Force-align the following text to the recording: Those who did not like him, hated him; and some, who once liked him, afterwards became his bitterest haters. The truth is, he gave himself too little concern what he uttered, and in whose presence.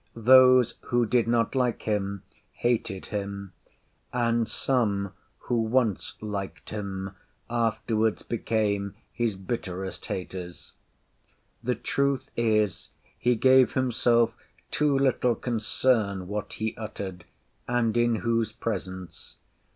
Those 0.15 0.79
who 0.85 1.05
did 1.05 1.27
not 1.27 1.53
like 1.53 1.83
him, 1.83 2.23
hated 2.53 3.05
him; 3.13 3.53
and 4.11 4.49
some, 4.49 5.13
who 5.41 5.61
once 5.61 6.15
liked 6.21 6.71
him, 6.71 7.11
afterwards 7.51 8.23
became 8.23 8.95
his 9.11 9.35
bitterest 9.35 10.03
haters. 10.07 10.71
The 11.61 11.75
truth 11.75 12.31
is, 12.35 12.89
he 13.15 13.35
gave 13.35 13.73
himself 13.73 14.33
too 14.71 14.97
little 14.97 15.35
concern 15.35 16.27
what 16.27 16.53
he 16.53 16.75
uttered, 16.77 17.25
and 17.67 17.95
in 17.95 18.15
whose 18.25 18.51
presence. 18.51 19.35